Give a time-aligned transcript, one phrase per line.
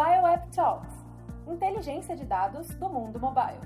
[0.00, 0.94] Mobile App Talks
[1.46, 3.60] inteligência de dados do mundo mobile.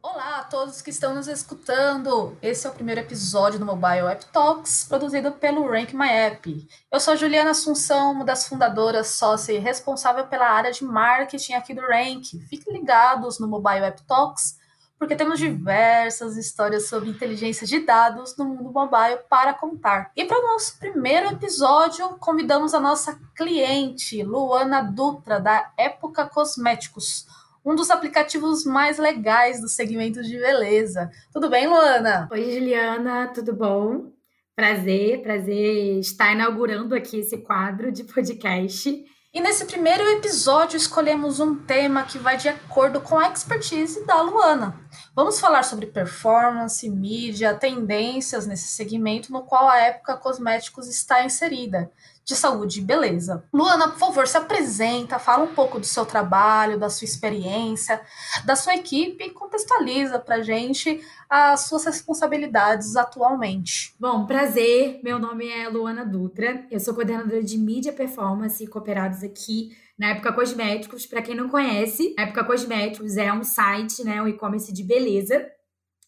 [0.00, 2.34] Olá a todos que estão nos escutando!
[2.40, 6.66] Esse é o primeiro episódio do Mobile App Talks, produzido pelo Rank My App.
[6.90, 11.74] Eu sou Juliana Assunção, uma das fundadoras, sócia e responsável pela área de marketing aqui
[11.74, 12.24] do Rank.
[12.48, 14.56] Fiquem ligados no Mobile App Talks,
[14.98, 20.10] porque temos diversas histórias sobre inteligência de dados no mundo mobile para contar.
[20.16, 27.26] E para o nosso primeiro episódio, convidamos a nossa cliente, Luana Dutra, da Época Cosméticos,
[27.64, 31.10] um dos aplicativos mais legais do segmento de beleza.
[31.32, 32.28] Tudo bem, Luana?
[32.30, 34.12] Oi, Juliana, tudo bom?
[34.54, 39.04] Prazer, prazer estar inaugurando aqui esse quadro de podcast.
[39.36, 44.22] E nesse primeiro episódio escolhemos um tema que vai de acordo com a expertise da
[44.22, 44.80] Luana.
[45.14, 51.92] Vamos falar sobre performance, mídia, tendências nesse segmento no qual a época cosméticos está inserida
[52.26, 53.44] de saúde beleza.
[53.54, 58.00] Luana, por favor, se apresenta, fala um pouco do seu trabalho, da sua experiência,
[58.44, 63.94] da sua equipe e contextualiza para gente as suas responsabilidades atualmente.
[64.00, 64.98] Bom, prazer.
[65.04, 66.66] Meu nome é Luana Dutra.
[66.68, 71.06] Eu sou coordenadora de mídia, performance e cooperados aqui na Época Cosméticos.
[71.06, 75.46] Para quem não conhece, a Época Cosméticos é um site, né, um e-commerce de beleza.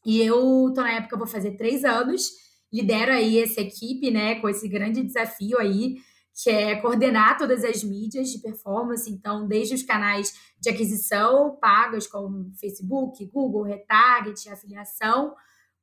[0.04, 4.48] E eu tô na época, vou fazer três anos lidero aí essa equipe, né, com
[4.48, 5.96] esse grande desafio aí,
[6.42, 12.06] que é coordenar todas as mídias de performance, então, desde os canais de aquisição pagas,
[12.06, 15.34] como Facebook, Google, Retarget, afiliação,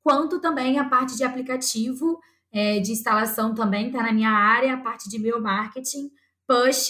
[0.01, 2.19] quanto também a parte de aplicativo,
[2.53, 6.09] é, de instalação também está na minha área, a parte de meu marketing,
[6.47, 6.89] push,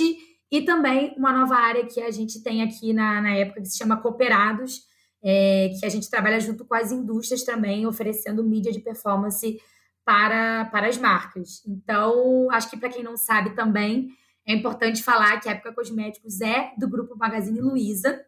[0.52, 3.78] e também uma nova área que a gente tem aqui na, na época que se
[3.78, 4.82] chama Cooperados,
[5.24, 9.60] é, que a gente trabalha junto com as indústrias também, oferecendo mídia de performance
[10.06, 11.64] para, para as marcas.
[11.68, 14.10] Então, acho que para quem não sabe também,
[14.48, 18.24] é importante falar que a Época Cosméticos é do grupo Magazine Luiza.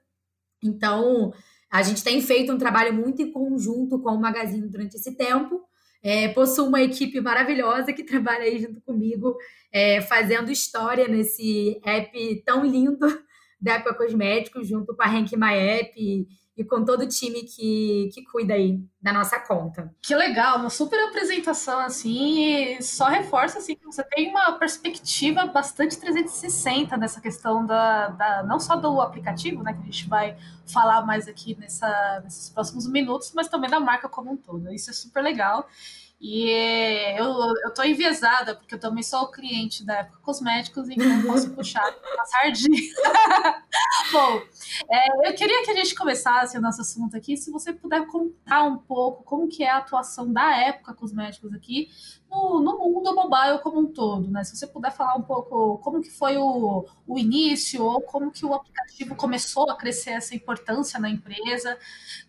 [0.61, 1.31] Então,
[1.71, 5.61] a gente tem feito um trabalho muito em conjunto com o Magazine durante esse tempo.
[6.01, 9.35] É, possuo uma equipe maravilhosa que trabalha aí junto comigo,
[9.71, 13.07] é, fazendo história nesse app tão lindo
[13.61, 18.09] da Época Cosméticos, junto com a Rank My App e com todo o time que,
[18.11, 19.93] que cuida aí da nossa conta.
[20.01, 25.45] Que legal, uma super apresentação assim, e só reforça assim que você tem uma perspectiva
[25.45, 30.35] bastante 360 nessa questão da, da não só do aplicativo, né, que a gente vai
[30.65, 34.73] falar mais aqui nessa, nesses próximos minutos, mas também da marca como um todo.
[34.73, 35.69] Isso é super legal.
[36.19, 36.49] E
[37.15, 37.31] eu,
[37.63, 41.83] eu tô enviesada, porque eu também sou cliente da época cosméticos e não posso puxar
[42.19, 42.93] a sardinha.
[44.11, 44.41] Bom,
[44.89, 48.63] é, eu queria que a gente começasse o nosso assunto aqui, se você puder contar
[48.63, 51.89] um pouco como que é a atuação da época cosméticos aqui
[52.29, 54.43] no, no mundo mobile como um todo, né?
[54.43, 58.45] Se você puder falar um pouco como que foi o, o início, ou como que
[58.45, 61.77] o aplicativo começou a crescer essa importância na empresa,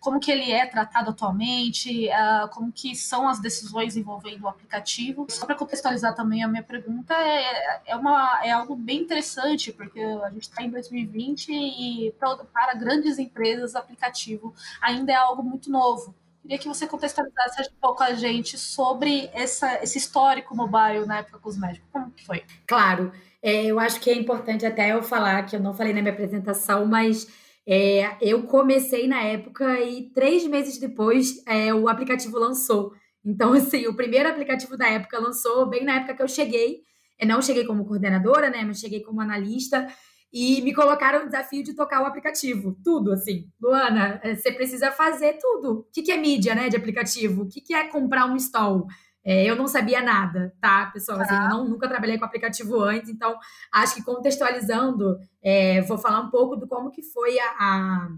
[0.00, 5.26] como que ele é tratado atualmente, uh, como que são as decisões envolvendo o aplicativo.
[5.28, 10.00] Só para contextualizar também a minha pergunta, é, é, uma, é algo bem interessante, porque
[10.00, 12.14] a gente está em 2020 e
[12.52, 16.14] para grandes empresas, aplicativo ainda é algo muito novo.
[16.48, 21.38] Queria que você contextualizasse um pouco a gente sobre essa, esse histórico mobile na época
[21.38, 21.84] cosmética.
[21.92, 22.42] Como que foi?
[22.66, 23.12] Claro.
[23.42, 26.14] É, eu acho que é importante até eu falar, que eu não falei na minha
[26.14, 27.28] apresentação, mas
[27.66, 32.94] é, eu comecei na época e três meses depois é, o aplicativo lançou.
[33.22, 36.78] Então, assim, o primeiro aplicativo da época lançou bem na época que eu cheguei.
[37.20, 38.64] Eu não cheguei como coordenadora, né?
[38.64, 39.86] Mas cheguei como analista
[40.32, 42.76] e me colocaram o desafio de tocar o aplicativo.
[42.84, 43.50] Tudo, assim.
[43.60, 45.80] Luana, eh, você precisa fazer tudo.
[45.80, 47.42] O que é mídia, né, de aplicativo?
[47.42, 48.86] O que é comprar um stall?
[49.24, 51.20] É, eu não sabia nada, tá, pessoal?
[51.20, 53.36] Assim, eu não, nunca trabalhei com aplicativo antes, então
[53.70, 58.08] acho que contextualizando, é, vou falar um pouco do como que foi a, a,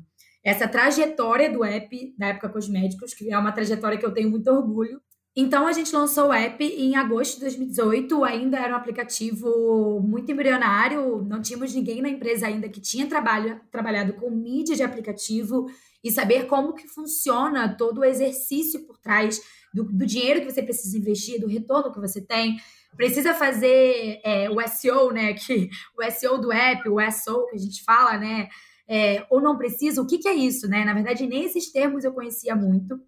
[0.44, 4.48] essa trajetória do app da época Cosméticos, que é uma trajetória que eu tenho muito
[4.50, 5.00] orgulho.
[5.34, 10.30] Então a gente lançou o app em agosto de 2018, ainda era um aplicativo muito
[10.32, 15.66] embrionário, não tínhamos ninguém na empresa ainda que tinha trabalho, trabalhado com mídia de aplicativo
[16.02, 19.40] e saber como que funciona todo o exercício por trás
[19.72, 22.58] do, do dinheiro que você precisa investir, do retorno que você tem.
[22.96, 25.34] Precisa fazer é, o SEO, né?
[25.34, 28.48] Que, o SEO do app, o SEO que a gente fala, né?
[28.88, 30.84] É, ou não precisa, o que, que é isso, né?
[30.84, 33.00] Na verdade, nem esses termos eu conhecia muito.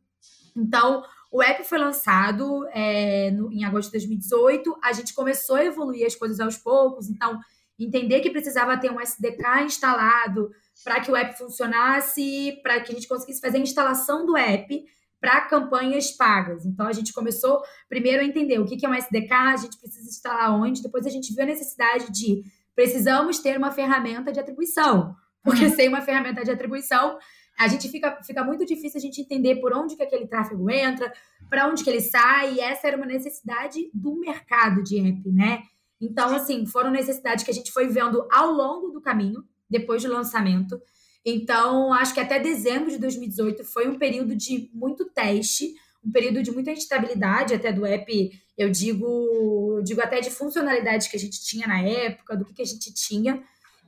[0.56, 1.02] Então,
[1.32, 4.78] o app foi lançado é, no, em agosto de 2018.
[4.84, 7.08] A gente começou a evoluir as coisas aos poucos.
[7.08, 7.40] Então,
[7.78, 10.50] entender que precisava ter um SDK instalado
[10.84, 14.84] para que o app funcionasse, para que a gente conseguisse fazer a instalação do app
[15.22, 16.66] para campanhas pagas.
[16.66, 20.08] Então a gente começou primeiro a entender o que é um SDK, a gente precisa
[20.08, 22.42] instalar onde, depois a gente viu a necessidade de
[22.74, 25.14] precisamos ter uma ferramenta de atribuição,
[25.44, 25.74] porque uhum.
[25.74, 27.18] sem uma ferramenta de atribuição
[27.62, 31.12] a gente fica, fica muito difícil a gente entender por onde que aquele tráfego entra,
[31.48, 35.62] para onde que ele sai, e essa era uma necessidade do mercado de app, né?
[36.00, 40.12] Então, assim, foram necessidades que a gente foi vendo ao longo do caminho, depois do
[40.12, 40.80] lançamento.
[41.24, 45.72] Então, acho que até dezembro de 2018 foi um período de muito teste,
[46.04, 51.06] um período de muita instabilidade até do app, eu digo, eu digo até de funcionalidades
[51.06, 53.40] que a gente tinha na época, do que, que a gente tinha.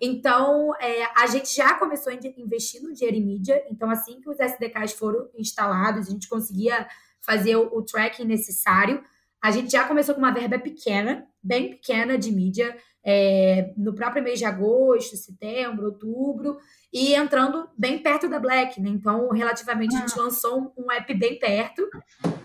[0.04, 3.64] Então, é, a gente já começou a investir no dinheiro em mídia.
[3.70, 6.86] Então, assim que os SDKs foram instalados, a gente conseguia
[7.22, 9.02] fazer o, o tracking necessário.
[9.42, 14.22] A gente já começou com uma verba pequena, bem pequena de mídia, é, no próprio
[14.22, 16.58] mês de agosto, setembro, outubro,
[16.92, 18.90] e entrando bem perto da Black, né?
[18.90, 20.22] Então, relativamente, a gente ah.
[20.22, 21.82] lançou um, um app bem perto,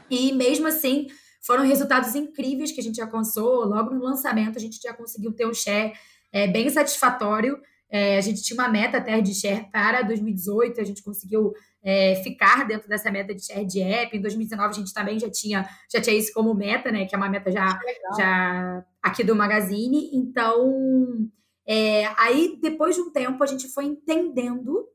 [0.10, 1.08] e mesmo assim,
[1.42, 3.66] foram resultados incríveis que a gente alcançou.
[3.66, 5.94] Logo no lançamento, a gente já conseguiu ter um share
[6.32, 7.60] é, bem satisfatório.
[7.92, 11.54] É, a gente tinha uma meta até de share para 2018, a gente conseguiu
[11.84, 14.16] é, ficar dentro dessa meta de share de app.
[14.16, 17.06] Em 2019 a gente também já tinha, já tinha isso como meta, né?
[17.06, 17.80] Que é uma meta já,
[18.16, 20.12] já aqui do Magazine.
[20.14, 21.30] Então,
[21.68, 24.88] é, aí depois de um tempo a gente foi entendendo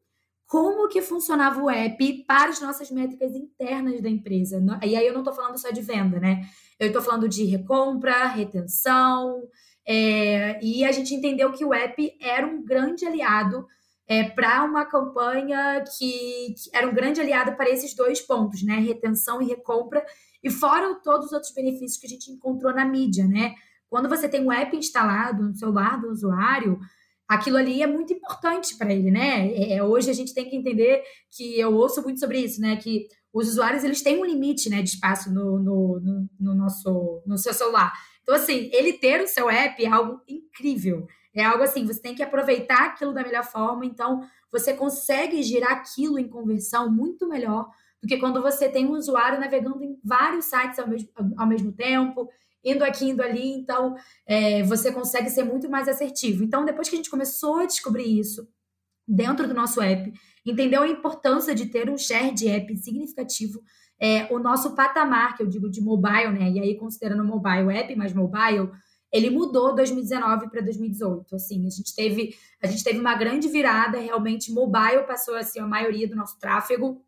[0.47, 4.65] como que funcionava o app para as nossas métricas internas da empresa.
[4.85, 6.43] E aí eu não estou falando só de venda, né?
[6.79, 9.43] Eu estou falando de recompra, retenção,
[9.87, 13.67] é, e a gente entendeu que o app era um grande aliado
[14.07, 18.79] é, para uma campanha que, que, era um grande aliado para esses dois pontos, né?
[18.79, 20.05] Retenção e recompra,
[20.43, 23.55] e fora todos os outros benefícios que a gente encontrou na mídia, né?
[23.89, 26.79] Quando você tem um app instalado no celular do usuário,
[27.29, 29.49] aquilo ali é muito importante para ele, né?
[29.49, 32.77] É, é, hoje a gente tem que entender que eu ouço muito sobre isso, né?
[32.77, 37.23] Que os usuários eles têm um limite né, de espaço no, no, no, no nosso
[37.27, 37.93] no seu celular.
[38.25, 41.07] Então, assim, ele ter o seu app é algo incrível.
[41.35, 45.73] É algo assim, você tem que aproveitar aquilo da melhor forma, então você consegue girar
[45.73, 47.69] aquilo em conversão muito melhor
[48.01, 51.73] do que quando você tem um usuário navegando em vários sites ao mesmo, ao mesmo
[51.73, 52.31] tempo,
[52.65, 53.95] indo aqui, indo ali, então
[54.27, 56.45] é, você consegue ser muito mais assertivo.
[56.45, 58.49] Então, depois que a gente começou a descobrir isso
[59.07, 60.13] dentro do nosso app,
[60.47, 63.61] entendeu a importância de ter um share de app significativo,
[64.01, 66.51] é, o nosso patamar, que eu digo de mobile, né?
[66.51, 68.71] E aí, considerando mobile app mais mobile,
[69.13, 71.37] ele mudou 2019 para 2018.
[71.37, 75.61] Assim, a gente teve a gente teve uma grande virada, realmente mobile passou a ser
[75.61, 77.01] a maioria do nosso tráfego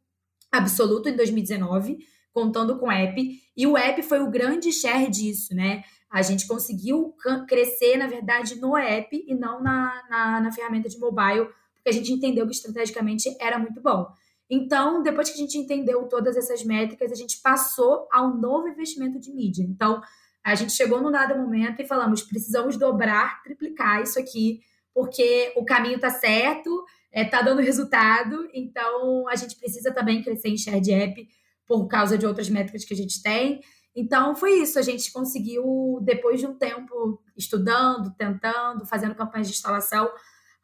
[0.52, 1.98] absoluto em 2019,
[2.32, 5.82] contando com app, e o app foi o grande share disso, né?
[6.10, 7.14] A gente conseguiu
[7.48, 11.92] crescer, na verdade, no app e não na, na, na ferramenta de mobile, porque a
[11.92, 14.06] gente entendeu que estrategicamente era muito bom.
[14.48, 19.18] Então, depois que a gente entendeu todas essas métricas, a gente passou ao novo investimento
[19.18, 19.64] de mídia.
[19.64, 20.00] Então,
[20.44, 24.60] a gente chegou num dado momento e falamos: precisamos dobrar, triplicar isso aqui,
[24.94, 30.22] porque o caminho está certo, está é, tá dando resultado, então a gente precisa também
[30.22, 31.28] crescer em share de app
[31.66, 33.60] por causa de outras métricas que a gente tem.
[33.96, 34.78] Então, foi isso.
[34.78, 40.08] A gente conseguiu, depois de um tempo estudando, tentando, fazendo campanhas de instalação,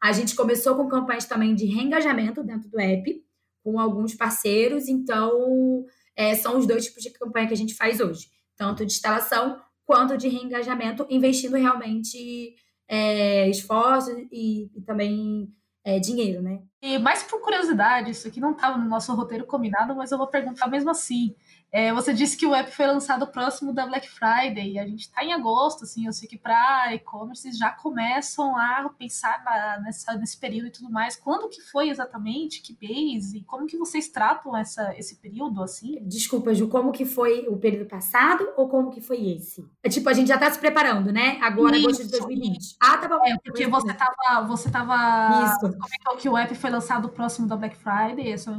[0.01, 3.23] a gente começou com campanhas também de reengajamento dentro do app
[3.63, 7.99] com alguns parceiros, então é, são os dois tipos de campanha que a gente faz
[7.99, 12.55] hoje, tanto de instalação quanto de reengajamento, investindo realmente
[12.87, 15.49] é, esforço e, e também
[15.83, 16.61] é, dinheiro, né?
[16.81, 20.27] E mais por curiosidade, isso aqui não estava no nosso roteiro combinado, mas eu vou
[20.27, 21.35] perguntar mesmo assim.
[21.73, 25.01] É, você disse que o app foi lançado próximo da Black Friday, e a gente
[25.01, 30.15] está em agosto, assim, eu sei que para e-commerce já começam a pensar na, nessa,
[30.15, 31.15] nesse período e tudo mais.
[31.15, 32.61] Quando que foi exatamente?
[32.61, 33.33] Que mês?
[33.33, 35.97] E como que vocês tratam essa, esse período, assim?
[36.03, 39.67] Desculpa, Ju, como que foi o período passado ou como que foi esse?
[39.81, 41.39] É, tipo, a gente já está se preparando, né?
[41.41, 41.87] Agora, Isso.
[41.87, 42.75] agosto de 2020.
[42.79, 43.25] Ah, tá bom.
[43.25, 45.59] É, porque você estava você tava, Isso.
[45.61, 48.51] Você comentou que o app foi lançado próximo da Black Friday, essa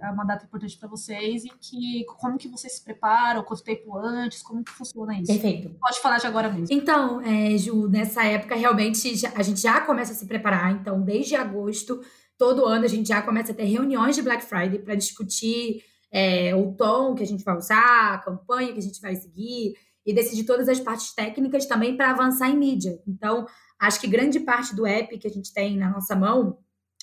[0.00, 3.42] é uma data importante para vocês, e que como que você vocês se preparam?
[3.42, 4.42] Quanto tempo antes?
[4.42, 5.26] Como que funciona isso?
[5.26, 5.70] Perfeito.
[5.80, 6.68] Pode falar de agora mesmo.
[6.70, 10.72] Então, é, Ju, nessa época realmente a gente já começa a se preparar.
[10.72, 12.00] Então, desde agosto,
[12.36, 16.54] todo ano a gente já começa a ter reuniões de Black Friday para discutir é,
[16.54, 19.74] o tom que a gente vai usar, a campanha que a gente vai seguir
[20.04, 23.00] e decidir todas as partes técnicas também para avançar em mídia.
[23.06, 23.46] Então,
[23.78, 26.58] acho que grande parte do app que a gente tem na nossa mão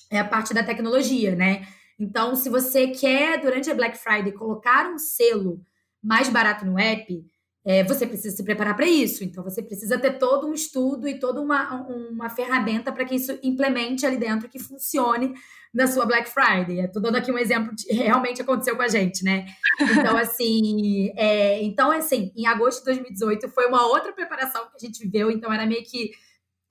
[0.09, 1.67] é a parte da tecnologia, né?
[1.99, 5.61] Então, se você quer, durante a Black Friday, colocar um selo
[6.03, 7.25] mais barato no app,
[7.65, 9.23] é, você precisa se preparar para isso.
[9.23, 13.37] Então, você precisa ter todo um estudo e toda uma, uma ferramenta para que isso
[13.43, 15.33] implemente ali dentro, que funcione
[15.73, 16.79] na sua Black Friday.
[16.79, 19.45] Estou dando aqui um exemplo que realmente aconteceu com a gente, né?
[19.81, 24.87] Então, assim, é, então, assim, em agosto de 2018 foi uma outra preparação que a
[24.87, 26.11] gente viveu, então era meio que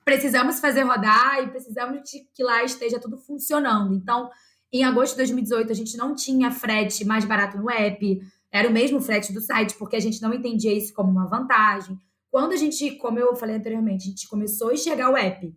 [0.04, 3.94] precisamos fazer rodar e precisamos de que lá esteja tudo funcionando.
[3.94, 4.30] Então,
[4.72, 8.20] em agosto de 2018, a gente não tinha frete mais barato no app,
[8.50, 11.96] era o mesmo frete do site, porque a gente não entendia isso como uma vantagem.
[12.30, 15.54] Quando a gente, como eu falei anteriormente, a gente começou a enxergar o app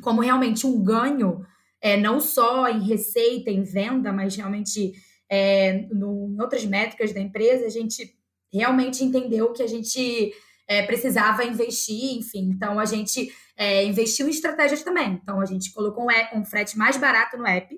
[0.00, 1.44] como realmente um ganho,
[1.80, 4.92] é, não só em receita, em venda, mas realmente
[5.28, 8.14] é, no, em outras métricas da empresa, a gente
[8.52, 10.32] realmente entendeu que a gente
[10.66, 12.50] é, precisava investir, enfim.
[12.50, 15.18] Então, a gente é, investiu em estratégias também.
[15.22, 17.74] Então, a gente colocou um, um frete mais barato no app,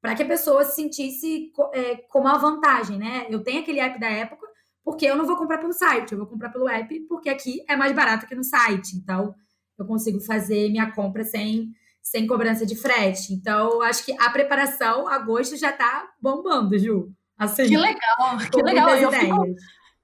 [0.00, 3.26] para que a pessoa se sentisse é, como uma vantagem, né?
[3.28, 4.46] Eu tenho aquele app da época,
[4.84, 7.76] porque eu não vou comprar pelo site, eu vou comprar pelo app, porque aqui é
[7.76, 8.96] mais barato que no site.
[8.96, 9.34] Então,
[9.78, 13.32] eu consigo fazer minha compra sem, sem cobrança de frete.
[13.32, 17.12] Então, acho que a preparação, agosto, já está bombando, Ju.
[17.38, 18.90] Assim, que legal, que legal.
[18.96, 19.46] Eu fico,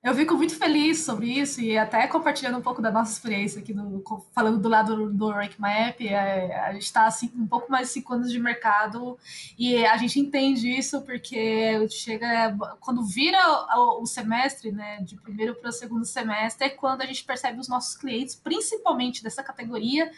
[0.07, 3.75] eu fico muito feliz sobre isso e até compartilhando um pouco da nossa experiência aqui,
[3.75, 7.89] no, falando do lado do Rank Map, é, a gente está assim, um pouco mais
[7.89, 9.19] de cinco anos de mercado
[9.59, 13.37] e a gente entende isso porque chega quando vira
[13.77, 17.59] o, o semestre, né, de primeiro para o segundo semestre, é quando a gente percebe
[17.59, 20.09] os nossos clientes, principalmente dessa categoria,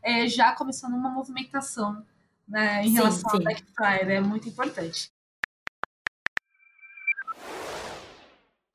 [0.00, 2.06] é, já começando uma movimentação
[2.46, 3.36] né, em sim, relação sim.
[3.36, 5.10] ao Black Friday, é muito importante.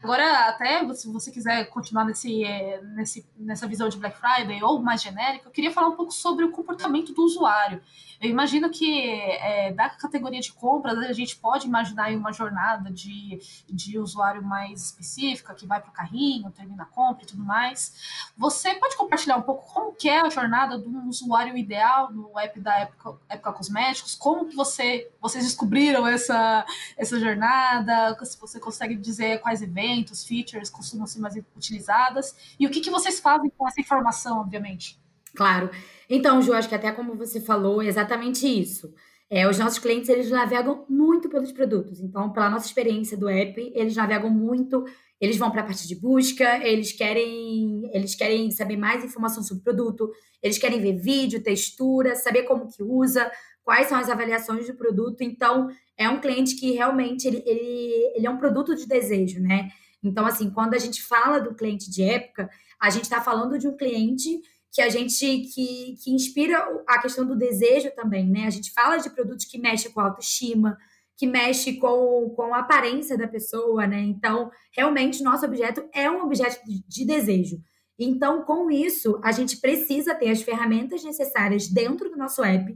[0.02, 4.82] Agora, até se você quiser continuar nesse, é, nesse, nessa visão de Black Friday ou
[4.82, 7.82] mais genérica, eu queria falar um pouco sobre o comportamento do usuário.
[8.22, 13.40] Eu imagino que é, da categoria de compras, a gente pode imaginar uma jornada de,
[13.70, 18.32] de usuário mais específica, que vai para o carrinho, termina a compra e tudo mais.
[18.38, 22.40] Você pode compartilhar um pouco como que é a jornada de um usuário ideal no
[22.40, 24.16] app da Época, Época Cosméticos?
[24.16, 26.66] Como que você, vocês descobriram essa,
[26.98, 28.18] essa jornada?
[28.24, 32.36] Se você consegue dizer quais eventos eventos, features costumam ser mais utilizadas?
[32.60, 35.00] E o que, que vocês fazem com essa informação, obviamente?
[35.36, 35.70] Claro.
[36.10, 38.94] Então, Ju, acho que até como você falou, é exatamente isso.
[39.30, 42.00] É, os nossos clientes, eles navegam muito pelos produtos.
[42.00, 44.84] Então, pela nossa experiência do app, eles navegam muito,
[45.22, 49.62] eles vão para a parte de busca, eles querem, eles querem saber mais informação sobre
[49.62, 50.10] o produto,
[50.42, 53.32] eles querem ver vídeo, textura, saber como que usa,
[53.70, 55.22] quais são as avaliações do produto.
[55.22, 59.70] Então, é um cliente que realmente ele, ele, ele é um produto de desejo, né?
[60.04, 62.50] Então, assim, quando a gente fala do cliente de época,
[62.82, 65.20] a gente está falando de um cliente que a gente
[65.54, 66.58] que, que inspira
[66.88, 68.48] a questão do desejo também, né?
[68.48, 70.76] A gente fala de produtos que mexem com a autoestima,
[71.16, 74.00] que mexe com, com a aparência da pessoa, né?
[74.00, 77.62] Então, realmente, nosso objeto é um objeto de desejo.
[78.00, 82.76] Então, com isso, a gente precisa ter as ferramentas necessárias dentro do nosso app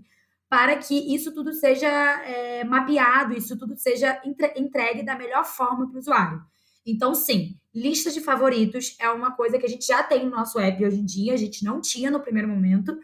[0.54, 4.22] para que isso tudo seja é, mapeado, isso tudo seja
[4.56, 6.44] entregue da melhor forma para o usuário.
[6.86, 10.60] Então, sim, lista de favoritos é uma coisa que a gente já tem no nosso
[10.60, 12.96] app hoje em dia, a gente não tinha no primeiro momento,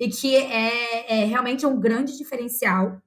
[0.00, 3.02] e que é, é realmente um grande diferencial.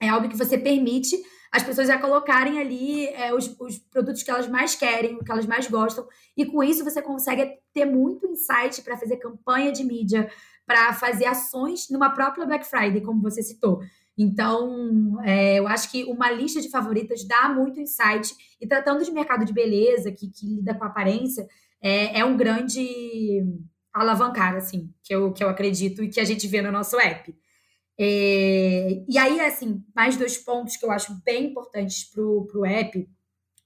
[0.00, 1.14] É algo que você permite
[1.52, 5.44] as pessoas já colocarem ali é, os, os, produtos que elas mais querem, que elas
[5.44, 10.30] mais gostam, e com isso você consegue ter muito insight para fazer campanha de mídia,
[10.66, 13.80] para fazer ações numa própria Black Friday, como você citou.
[14.16, 18.34] Então, é, eu acho que uma lista de favoritas dá muito insight.
[18.60, 21.46] E tratando de mercado de beleza, que, que lida com aparência,
[21.82, 23.42] é, é, um grande
[23.92, 27.34] alavancar, assim, que eu, que eu acredito e que a gente vê no nosso app.
[27.98, 33.08] É, e aí, assim, mais dois pontos que eu acho bem importantes para o app.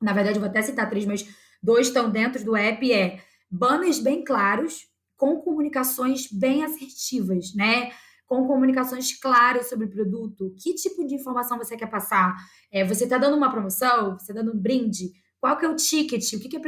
[0.00, 1.26] Na verdade, eu vou até citar três, mas
[1.62, 4.86] dois estão dentro do app, é banners bem claros
[5.18, 7.90] com comunicações bem assertivas, né?
[8.26, 12.36] Com comunicações claras sobre o produto, que tipo de informação você quer passar?
[12.72, 14.16] É, você está dando uma promoção?
[14.16, 15.10] Você está dando um brinde?
[15.40, 16.32] Qual que é o ticket?
[16.32, 16.60] O que, que a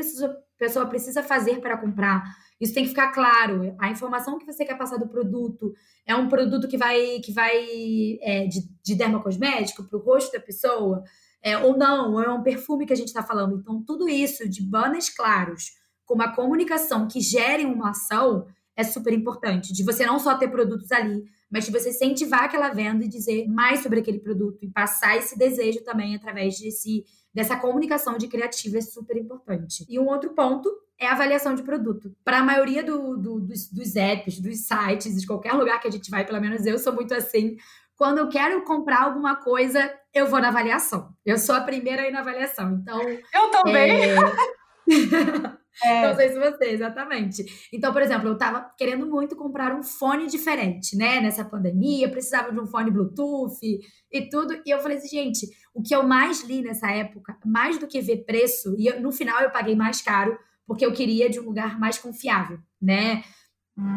[0.58, 2.24] pessoa precisa fazer para comprar?
[2.60, 3.74] Isso tem que ficar claro.
[3.78, 5.72] A informação que você quer passar do produto
[6.06, 7.56] é um produto que vai, que vai
[8.20, 11.02] é, de, de dermocosmético para o rosto da pessoa,
[11.42, 13.58] é, ou não, ou é um perfume que a gente está falando.
[13.58, 15.79] Então, tudo isso de banners claros,
[16.10, 18.44] com uma comunicação que gere uma ação
[18.76, 19.72] é super importante.
[19.72, 23.46] De você não só ter produtos ali, mas de você incentivar aquela venda e dizer
[23.46, 28.78] mais sobre aquele produto e passar esse desejo também através desse, dessa comunicação de criativa
[28.78, 29.86] é super importante.
[29.88, 32.12] E um outro ponto é a avaliação de produto.
[32.24, 35.92] Para a maioria do, do, dos, dos apps, dos sites, de qualquer lugar que a
[35.92, 37.56] gente vai, pelo menos eu sou muito assim.
[37.94, 41.14] Quando eu quero comprar alguma coisa, eu vou na avaliação.
[41.24, 42.72] Eu sou a primeira aí na avaliação.
[42.72, 43.00] Então.
[43.32, 44.10] Eu também.
[44.10, 44.16] É...
[45.82, 46.08] É.
[46.08, 47.44] Não sei se você, exatamente.
[47.72, 51.20] Então, por exemplo, eu estava querendo muito comprar um fone diferente, né?
[51.20, 53.58] Nessa pandemia, precisava de um fone Bluetooth
[54.12, 54.60] e tudo.
[54.66, 58.00] E eu falei assim, gente, o que eu mais li nessa época, mais do que
[58.00, 61.44] ver preço, e eu, no final eu paguei mais caro, porque eu queria de um
[61.44, 63.22] lugar mais confiável, né?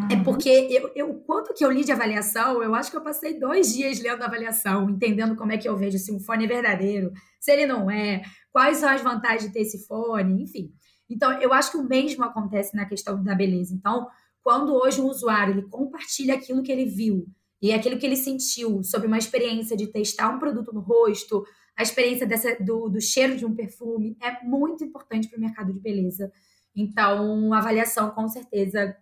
[0.09, 0.23] É uhum.
[0.23, 3.37] porque eu, eu, o quanto que eu li de avaliação, eu acho que eu passei
[3.37, 6.47] dois dias lendo a avaliação, entendendo como é que eu vejo se um fone é
[6.47, 10.71] verdadeiro, se ele não é, quais são as vantagens de ter esse fone, enfim.
[11.09, 13.73] Então, eu acho que o mesmo acontece na questão da beleza.
[13.73, 14.07] Então,
[14.41, 17.25] quando hoje um usuário ele compartilha aquilo que ele viu
[17.61, 21.45] e aquilo que ele sentiu sobre uma experiência de testar um produto no rosto,
[21.75, 25.73] a experiência dessa, do, do cheiro de um perfume, é muito importante para o mercado
[25.73, 26.31] de beleza.
[26.75, 28.95] Então, a avaliação, com certeza,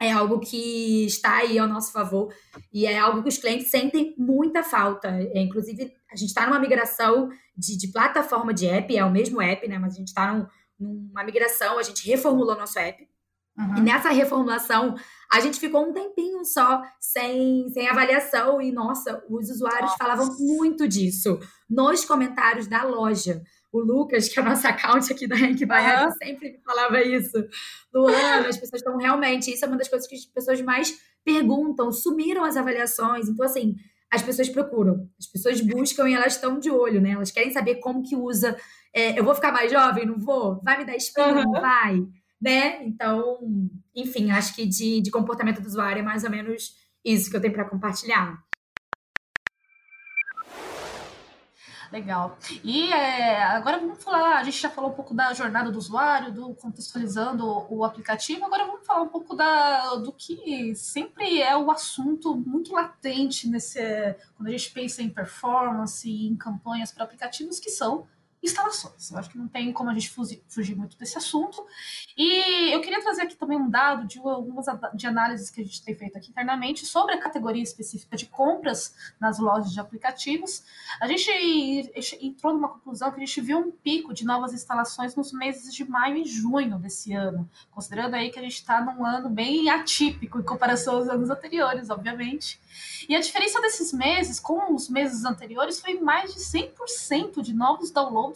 [0.00, 2.32] é algo que está aí ao nosso favor
[2.72, 5.08] e é algo que os clientes sentem muita falta.
[5.08, 9.40] É, inclusive, a gente está numa migração de, de, plataforma de app, é o mesmo
[9.42, 9.78] app, né?
[9.78, 10.46] Mas a gente está num,
[10.80, 13.08] numa migração, a gente reformulou nosso app.
[13.58, 13.76] Uhum.
[13.76, 14.94] E nessa reformulação,
[15.30, 19.98] a gente ficou um tempinho só sem, sem avaliação e, nossa, os usuários nossa.
[19.98, 23.42] falavam muito disso nos comentários da loja.
[23.72, 26.12] O Lucas, que é o nosso account aqui da Rank Baiana, uhum.
[26.12, 27.36] sempre falava isso.
[27.94, 29.52] Luana, as pessoas estão realmente.
[29.52, 31.92] Isso é uma das coisas que as pessoas mais perguntam.
[31.92, 33.28] Sumiram as avaliações.
[33.28, 33.76] Então, assim,
[34.10, 37.10] as pessoas procuram, as pessoas buscam e elas estão de olho, né?
[37.10, 38.56] Elas querem saber como que usa.
[38.92, 40.04] É, eu vou ficar mais jovem?
[40.04, 40.60] Não vou?
[40.62, 41.46] Vai me dar espinho?
[41.46, 41.52] Uhum.
[41.52, 42.02] Vai?
[42.40, 42.84] Né?
[42.84, 43.38] Então,
[43.94, 46.74] enfim, acho que de, de comportamento do usuário é mais ou menos
[47.04, 48.42] isso que eu tenho para compartilhar.
[51.92, 52.38] Legal.
[52.62, 56.32] E é, agora vamos falar, a gente já falou um pouco da jornada do usuário,
[56.32, 61.68] do contextualizando o aplicativo, agora vamos falar um pouco da, do que sempre é o
[61.68, 63.80] assunto muito latente nesse
[64.36, 68.06] quando a gente pensa em performance em campanhas para aplicativos, que são
[68.42, 69.10] instalações.
[69.10, 71.64] Eu acho que não tem como a gente fugir muito desse assunto.
[72.16, 75.82] E eu queria trazer aqui também um dado de algumas de análises que a gente
[75.82, 80.62] tem feito aqui internamente sobre a categoria específica de compras nas lojas de aplicativos.
[81.00, 81.30] A gente
[82.20, 85.84] entrou numa conclusão que a gente viu um pico de novas instalações nos meses de
[85.84, 90.38] maio e junho desse ano, considerando aí que a gente está num ano bem atípico
[90.38, 92.60] em comparação aos anos anteriores, obviamente.
[93.08, 97.90] E a diferença desses meses com os meses anteriores foi mais de 100% de novos
[97.90, 98.29] downloads,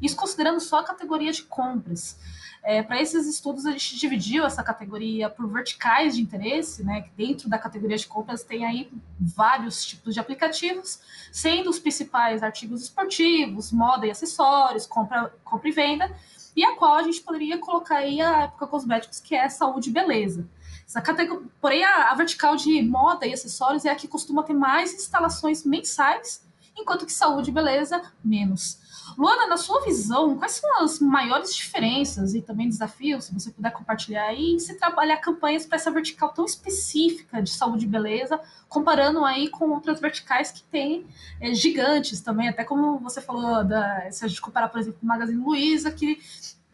[0.00, 2.18] isso considerando só a categoria de compras.
[2.62, 7.08] É, Para esses estudos, a gente dividiu essa categoria por verticais de interesse, né?
[7.16, 10.98] Dentro da categoria de compras tem aí vários tipos de aplicativos,
[11.30, 16.16] sendo os principais artigos esportivos, moda e acessórios, compra, compra e venda,
[16.56, 19.92] e a qual a gente poderia colocar aí a época cosméticos, que é saúde e
[19.92, 20.44] beleza.
[20.84, 24.54] Essa categoria, porém, a, a vertical de moda e acessórios é a que costuma ter
[24.54, 26.44] mais instalações mensais,
[26.76, 28.84] enquanto que saúde e beleza, menos.
[29.16, 33.72] Luana, na sua visão, quais são as maiores diferenças e também desafios, se você puder
[33.72, 38.40] compartilhar aí, em se trabalhar campanhas para essa vertical tão específica de saúde e beleza,
[38.68, 41.06] comparando aí com outras verticais que têm
[41.40, 45.06] é, gigantes também, até como você falou, da, se a gente comparar, por exemplo, o
[45.06, 46.18] Magazine Luiza, que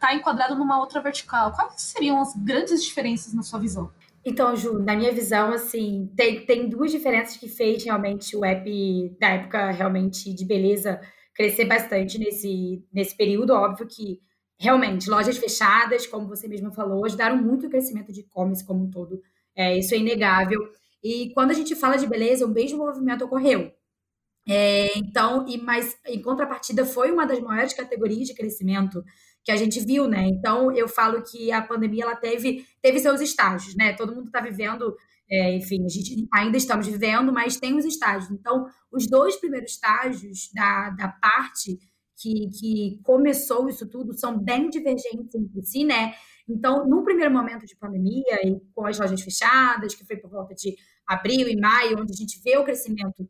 [0.03, 1.53] está enquadrado numa outra vertical.
[1.53, 3.89] Quais seriam as grandes diferenças na sua visão?
[4.25, 9.15] Então, Ju, na minha visão, assim, tem, tem duas diferenças que fez realmente o app
[9.19, 11.01] da época realmente de beleza
[11.33, 13.53] crescer bastante nesse, nesse período.
[13.53, 14.21] Óbvio que
[14.59, 18.89] realmente lojas fechadas, como você mesma falou, ajudaram muito o crescimento de e-commerce como um
[18.89, 19.21] todo.
[19.55, 20.61] É, isso é inegável.
[21.03, 23.71] E quando a gente fala de beleza, o mesmo movimento ocorreu.
[24.47, 29.03] É, então, e mas em contrapartida foi uma das maiores categorias de crescimento
[29.43, 30.27] que a gente viu, né?
[30.27, 33.93] Então eu falo que a pandemia ela teve, teve seus estágios, né?
[33.93, 34.95] Todo mundo está vivendo,
[35.29, 38.31] é, enfim, a gente ainda estamos vivendo, mas tem os estágios.
[38.31, 41.77] Então, os dois primeiros estágios da, da parte
[42.17, 46.13] que, que começou isso tudo são bem divergentes entre si, né?
[46.47, 50.53] Então, no primeiro momento de pandemia, e com as lojas fechadas, que foi por volta
[50.53, 50.75] de
[51.07, 53.27] abril e maio, onde a gente vê o crescimento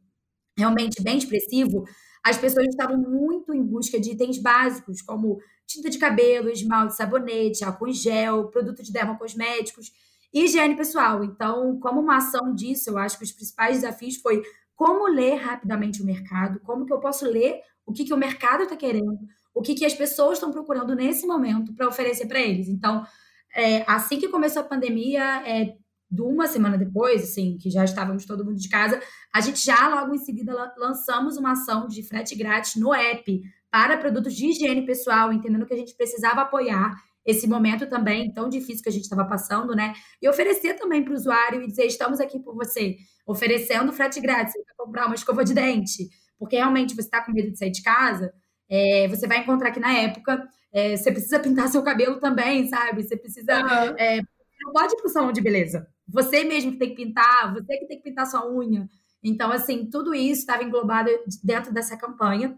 [0.58, 1.84] realmente bem expressivo,
[2.24, 7.64] as pessoas estavam muito em busca de itens básicos, como tinta de cabelo, esmalte, sabonete,
[7.64, 9.92] álcool em gel, produto de dermocosméticos
[10.34, 11.24] e higiene pessoal.
[11.24, 14.42] Então, como uma ação disso, eu acho que os principais desafios foi
[14.76, 18.64] como ler rapidamente o mercado, como que eu posso ler o que, que o mercado
[18.64, 19.20] está querendo,
[19.54, 22.70] o que, que as pessoas estão procurando nesse momento para oferecer para eles.
[22.70, 23.06] Então,
[23.54, 25.76] é, assim que começou a pandemia, é,
[26.14, 29.02] de uma semana depois, assim, que já estávamos todo mundo de casa,
[29.34, 33.98] a gente já logo em seguida lançamos uma ação de frete grátis no app para
[33.98, 36.94] produtos de higiene pessoal, entendendo que a gente precisava apoiar
[37.26, 39.94] esse momento também tão difícil que a gente estava passando, né?
[40.22, 42.96] E oferecer também para o usuário e dizer: estamos aqui por você,
[43.26, 47.50] oferecendo frete grátis para comprar uma escova de dente, porque realmente você está com medo
[47.52, 48.32] de sair de casa.
[48.70, 53.02] É, você vai encontrar que na época é, você precisa pintar seu cabelo também, sabe?
[53.04, 53.56] Você precisa.
[53.60, 53.96] Uhum.
[53.98, 54.22] É,
[54.64, 55.88] não pode ir pro salão de beleza.
[56.08, 58.90] Você mesmo que tem que pintar, você que tem que pintar sua unha.
[59.24, 61.10] Então, assim, tudo isso estava englobado
[61.44, 62.58] dentro dessa campanha.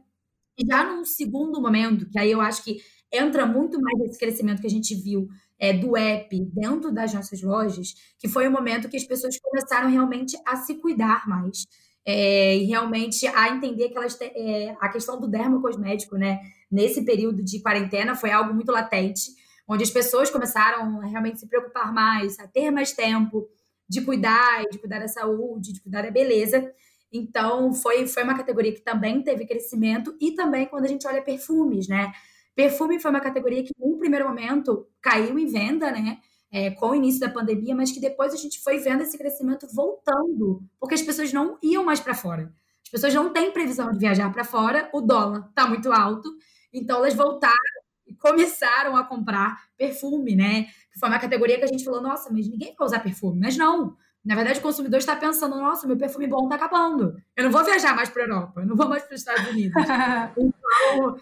[0.58, 2.78] E já num segundo momento, que aí eu acho que
[3.12, 5.28] entra muito mais esse crescimento que a gente viu
[5.60, 9.90] é, do app dentro das nossas lojas, que foi o momento que as pessoas começaram
[9.90, 11.66] realmente a se cuidar mais.
[12.08, 16.40] É, e realmente a entender que elas é, a questão do dermocosmético, né?
[16.72, 19.32] Nesse período de quarentena foi algo muito latente,
[19.68, 23.48] onde as pessoas começaram a realmente se preocupar mais, a ter mais tempo
[23.88, 26.72] de cuidar, de cuidar da saúde, de cuidar da beleza.
[27.12, 31.22] Então, foi, foi uma categoria que também teve crescimento, e também quando a gente olha
[31.22, 32.12] perfumes, né?
[32.56, 36.20] Perfume foi uma categoria que, no primeiro momento, caiu em venda, né?
[36.52, 39.68] É, com o início da pandemia, mas que depois a gente foi vendo esse crescimento
[39.74, 42.52] voltando, porque as pessoas não iam mais para fora.
[42.84, 46.30] As pessoas não têm previsão de viajar para fora, o dólar está muito alto,
[46.72, 47.85] então elas voltaram
[48.20, 50.64] começaram a comprar perfume, né?
[50.92, 53.40] Que foi uma categoria que a gente falou, nossa, mas ninguém vai usar perfume.
[53.40, 53.96] Mas não.
[54.24, 57.16] Na verdade, o consumidor está pensando, nossa, meu perfume bom está acabando.
[57.36, 59.48] Eu não vou viajar mais para a Europa, eu não vou mais para os Estados
[59.50, 59.76] Unidos.
[60.36, 61.16] então,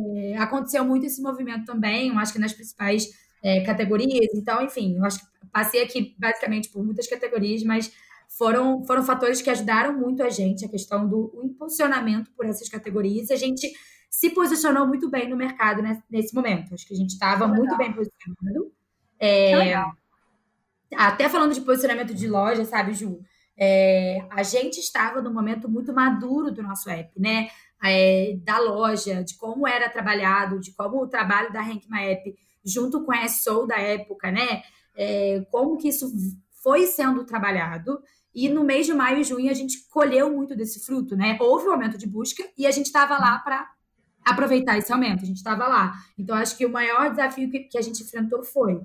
[0.00, 3.08] é, aconteceu muito esse movimento também, eu acho que nas principais
[3.42, 4.34] é, categorias.
[4.34, 7.92] Então, enfim, eu acho que passei aqui basicamente por muitas categorias, mas
[8.28, 13.30] foram, foram fatores que ajudaram muito a gente, a questão do impulsionamento por essas categorias.
[13.30, 13.72] E a gente
[14.18, 16.74] se posicionou muito bem no mercado nesse, momento.
[16.74, 18.72] Acho que a gente estava muito bem posicionado.
[19.16, 19.76] É,
[20.96, 23.20] até falando de posicionamento de loja, sabe, Ju?
[23.56, 27.48] É, a gente estava num momento muito maduro do nosso app, né?
[27.84, 32.34] É, da loja, de como era trabalhado, de como o trabalho da Rank My App
[32.64, 34.64] junto com a SEO da época, né?
[34.96, 36.12] É, como que isso
[36.60, 38.02] foi sendo trabalhado.
[38.34, 41.38] E no mês de maio e junho a gente colheu muito desse fruto, né?
[41.40, 43.77] Houve um aumento de busca e a gente estava lá para
[44.30, 45.22] aproveitar esse aumento.
[45.22, 45.92] A gente estava lá.
[46.18, 48.80] Então, acho que o maior desafio que, que, a gente enfrentou foi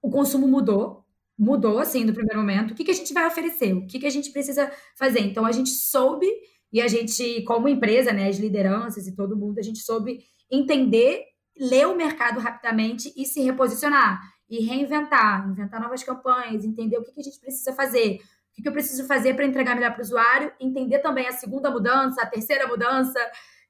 [0.00, 1.04] o consumo mudou,
[1.38, 2.72] mudou, assim, no primeiro momento.
[2.72, 3.72] O que, que a gente vai oferecer?
[3.72, 5.20] O que, que a gente precisa fazer?
[5.20, 6.26] Então, a gente soube
[6.72, 11.24] e a gente, como empresa, né, as lideranças e todo mundo, a gente soube entender,
[11.56, 14.20] ler o mercado rapidamente e se reposicionar
[14.52, 18.62] e reinventar, inventar novas campanhas, entender o que, que a gente precisa fazer, o que,
[18.62, 22.20] que eu preciso fazer para entregar melhor para o usuário, entender também a segunda mudança,
[22.20, 23.18] a terceira mudança,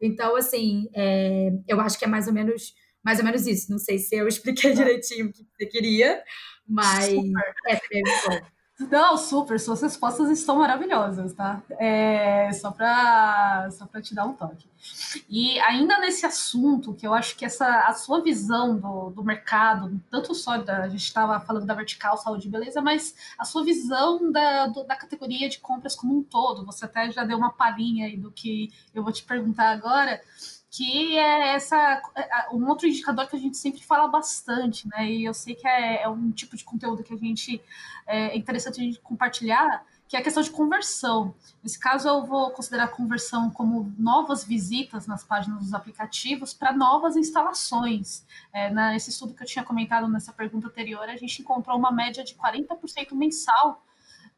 [0.03, 3.71] então, assim, é, eu acho que é mais ou menos mais ou menos isso.
[3.71, 6.23] Não sei se eu expliquei direitinho o que você queria,
[6.67, 7.55] mas super.
[7.69, 8.47] é, é bom.
[8.91, 11.63] Não, super, suas respostas estão maravilhosas, tá?
[11.79, 14.71] É, só para só te dar um toque.
[15.29, 20.01] E ainda nesse assunto, que eu acho que essa a sua visão do, do mercado,
[20.11, 23.65] tanto só da, a gente estava falando da vertical saúde e beleza, mas a sua
[23.65, 27.53] visão da, do, da categoria de compras como um todo, você até já deu uma
[27.53, 30.21] palhinha aí do que eu vou te perguntar agora
[30.73, 31.77] que é essa
[32.17, 35.07] é, um outro indicador que a gente sempre fala bastante, né?
[35.07, 37.63] E eu sei que é, é um tipo de conteúdo que a gente
[38.07, 41.35] é interessante a gente compartilhar, que é a questão de conversão.
[41.63, 46.73] Nesse caso, eu vou considerar a conversão como novas visitas nas páginas dos aplicativos para
[46.73, 48.25] novas instalações.
[48.51, 52.25] É, nesse estudo que eu tinha comentado nessa pergunta anterior, a gente encontrou uma média
[52.25, 53.85] de 40% mensal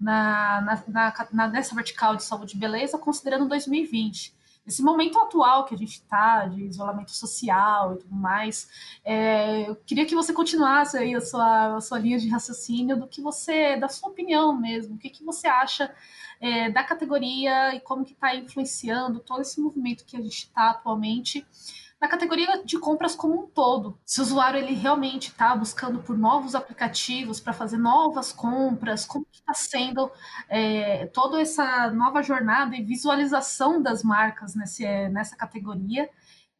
[0.00, 4.34] na, na, na, nessa vertical de saúde e beleza, considerando 2020
[4.66, 8.68] esse momento atual que a gente está, de isolamento social e tudo mais,
[9.04, 13.06] é, eu queria que você continuasse aí a sua, a sua linha de raciocínio do
[13.06, 15.94] que você, da sua opinião mesmo, o que, que você acha
[16.40, 20.70] é, da categoria e como que está influenciando todo esse movimento que a gente está
[20.70, 21.46] atualmente
[22.00, 23.98] na categoria de compras como um todo.
[24.04, 29.26] Se o usuário ele realmente está buscando por novos aplicativos para fazer novas compras, como
[29.32, 30.10] está sendo
[30.48, 36.08] é, toda essa nova jornada e visualização das marcas nesse, nessa categoria.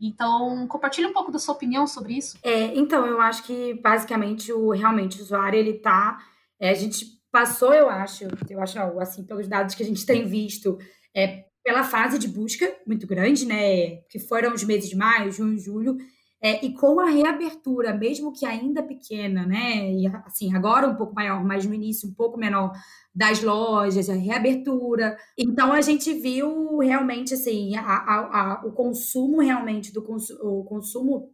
[0.00, 2.38] Então, compartilhe um pouco da sua opinião sobre isso.
[2.42, 6.18] É, então, eu acho que basicamente o realmente o usuário ele está,
[6.58, 10.24] é, a gente passou, eu acho, eu acho assim pelos dados que a gente tem
[10.24, 10.78] visto,
[11.14, 13.96] é, pela fase de busca muito grande, né?
[14.10, 15.96] Que foram os meses de maio, junho, julho,
[16.42, 19.90] é, e com a reabertura, mesmo que ainda pequena, né?
[19.90, 22.70] E assim, agora um pouco maior, mas no início um pouco menor
[23.14, 25.16] das lojas, a reabertura.
[25.38, 30.64] Então a gente viu realmente assim, a, a, a, o consumo realmente do consu o
[30.64, 31.30] consumo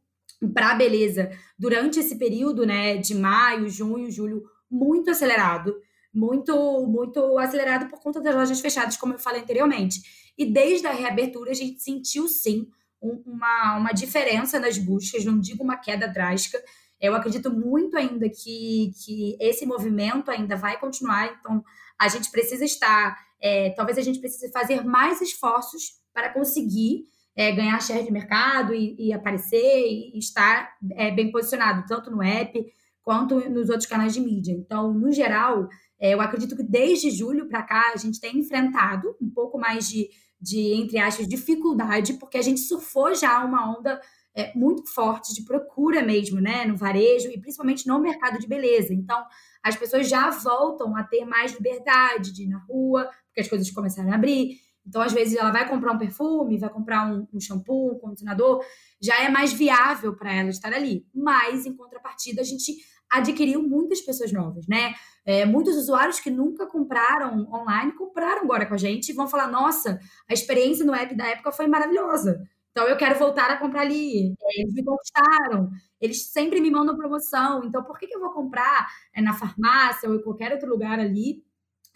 [0.55, 5.75] para beleza durante esse período, né, de maio, junho, julho, muito acelerado
[6.13, 10.01] muito muito acelerado por conta das lojas fechadas, como eu falei anteriormente.
[10.37, 12.67] E desde a reabertura a gente sentiu sim
[13.03, 16.63] um, uma, uma diferença nas buscas, não digo uma queda drástica.
[17.01, 21.65] Eu acredito muito ainda que, que esse movimento ainda vai continuar, então
[21.99, 27.53] a gente precisa estar, é, talvez a gente precise fazer mais esforços para conseguir é,
[27.53, 32.67] ganhar share de mercado e, e aparecer e, estar é, bem posicionado, tanto no app
[33.03, 34.53] quanto nos outros canais de mídia.
[34.53, 35.69] Então, no geral,
[36.01, 40.09] eu acredito que desde julho para cá a gente tem enfrentado um pouco mais de,
[40.41, 44.01] de, entre aspas, dificuldade, porque a gente surfou já uma onda
[44.35, 48.95] é, muito forte de procura mesmo, né, no varejo e principalmente no mercado de beleza.
[48.95, 49.23] Então,
[49.63, 53.71] as pessoas já voltam a ter mais liberdade de ir na rua, porque as coisas
[53.71, 54.59] começaram a abrir.
[54.87, 58.65] Então, às vezes, ela vai comprar um perfume, vai comprar um, um shampoo, um condicionador,
[59.01, 61.07] já é mais viável para ela estar ali.
[61.15, 62.75] Mas, em contrapartida, a gente
[63.11, 64.95] adquiriu muitas pessoas novas, né?
[65.25, 69.49] É, muitos usuários que nunca compraram online compraram agora com a gente e vão falar:
[69.49, 72.41] nossa, a experiência no app da época foi maravilhosa.
[72.71, 74.33] Então eu quero voltar a comprar ali.
[74.41, 75.71] É, eles me conquistaram.
[76.01, 77.65] Eles sempre me mandam promoção.
[77.65, 80.99] Então por que, que eu vou comprar é, na farmácia ou em qualquer outro lugar
[80.99, 81.43] ali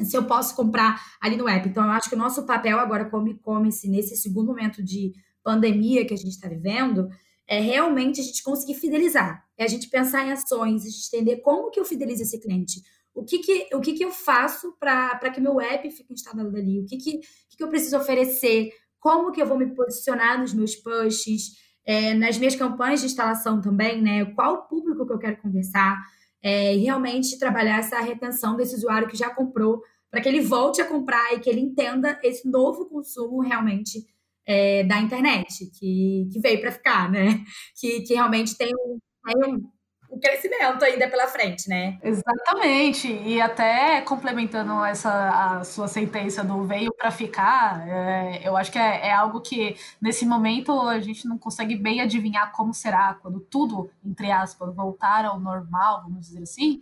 [0.01, 1.69] se eu posso comprar ali no app?
[1.69, 6.07] Então eu acho que o nosso papel agora como e-commerce nesse segundo momento de pandemia
[6.07, 7.09] que a gente está vivendo
[7.47, 9.45] é realmente a gente conseguir fidelizar.
[9.57, 12.83] É a gente pensar em ações, a gente entender como que eu fidelizo esse cliente.
[13.15, 16.81] O que, que, o que, que eu faço para que meu app fique instalado ali?
[16.81, 18.71] O que, que, que, que eu preciso oferecer?
[19.05, 21.51] como que eu vou me posicionar nos meus posts,
[21.85, 24.25] é, nas minhas campanhas de instalação também, né?
[24.35, 26.01] Qual o público que eu quero conversar,
[26.43, 30.81] é, e realmente trabalhar essa retenção desse usuário que já comprou, para que ele volte
[30.81, 34.07] a comprar e que ele entenda esse novo consumo realmente
[34.47, 37.45] é, da internet, que, que veio para ficar, né?
[37.79, 39.71] Que, que realmente tem um, tem um
[40.15, 41.99] o crescimento ainda pela frente, né?
[42.03, 43.13] Exatamente.
[43.13, 48.79] E até complementando essa a sua sentença do veio para ficar, é, eu acho que
[48.79, 53.41] é, é, algo que nesse momento a gente não consegue bem adivinhar como será quando
[53.41, 56.81] tudo, entre aspas, voltar ao normal, vamos dizer assim.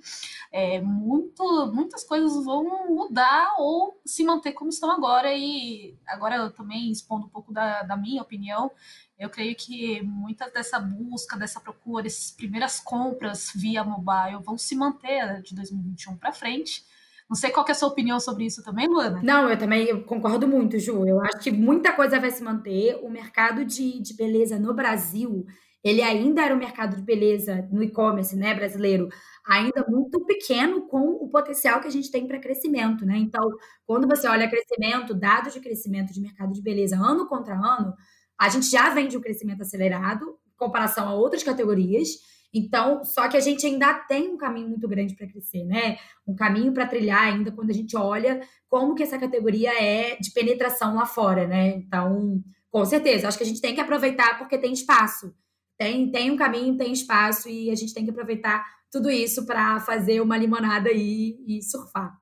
[0.53, 5.33] É, muito, muitas coisas vão mudar ou se manter como estão agora.
[5.35, 8.71] E agora eu também expondo um pouco da, da minha opinião.
[9.23, 14.75] Eu creio que muita dessa busca, dessa procura, essas primeiras compras via mobile vão se
[14.75, 16.85] manter de 2021 para frente.
[17.31, 19.21] Não sei qual é a sua opinião sobre isso também, Luana.
[19.23, 21.07] Não, eu também concordo muito, Ju.
[21.07, 22.99] Eu acho que muita coisa vai se manter.
[23.01, 25.47] O mercado de, de beleza no Brasil,
[25.85, 29.09] ele ainda era um mercado de beleza no e-commerce, né, brasileiro,
[29.47, 33.19] ainda muito pequeno com o potencial que a gente tem para crescimento, né?
[33.19, 33.49] Então,
[33.87, 37.95] quando você olha crescimento, dados de crescimento de mercado de beleza ano contra ano,
[38.39, 42.09] a gente já vem de um crescimento acelerado em comparação a outras categorias.
[42.55, 45.97] Então, só que a gente ainda tem um caminho muito grande para crescer, né?
[46.27, 50.31] Um caminho para trilhar ainda quando a gente olha como que essa categoria é de
[50.33, 51.77] penetração lá fora, né?
[51.77, 55.35] Então, com certeza, acho que a gente tem que aproveitar porque tem espaço.
[55.79, 59.81] Tem, tem um caminho, tem espaço e a gente tem que aproveitar tudo isso para
[59.81, 62.22] fazer uma limonada aí e surfar.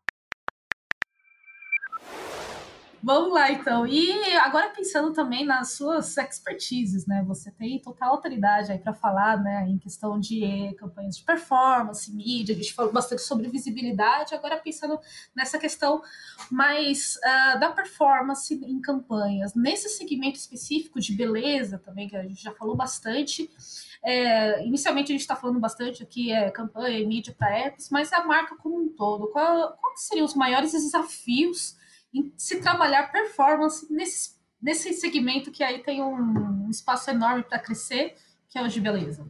[3.02, 3.86] Vamos lá, então.
[3.86, 7.24] E agora pensando também nas suas expertises, né?
[7.26, 12.54] Você tem total autoridade aí para falar, né, em questão de campanhas de performance, mídia,
[12.54, 15.00] a gente falou bastante sobre visibilidade, agora pensando
[15.34, 16.02] nessa questão
[16.50, 22.42] mais uh, da performance em campanhas, nesse segmento específico de beleza também, que a gente
[22.42, 23.50] já falou bastante.
[24.02, 28.12] É, inicialmente a gente está falando bastante aqui é campanha e mídia para apps, mas
[28.12, 29.28] a marca como um todo.
[29.28, 31.79] Qual seriam os maiores desafios
[32.14, 38.14] em se trabalhar performance nesse, nesse segmento que aí tem um espaço enorme para crescer,
[38.48, 39.26] que é o de beleza.